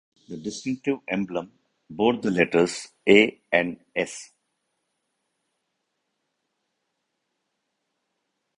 [0.29, 1.51] The distinctive emblem
[1.87, 4.31] bore the letters "A" and "S".